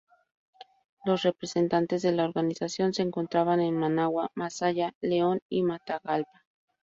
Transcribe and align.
Los 1.05 1.21
representantes 1.21 2.01
de 2.01 2.11
la 2.11 2.23
organización 2.25 2.91
se 2.91 3.03
encontraban 3.03 3.59
en 3.61 3.77
Managua, 3.77 4.31
Masaya, 4.33 4.95
León 4.99 5.41
y 5.47 5.61
Matagalpa. 5.61 6.43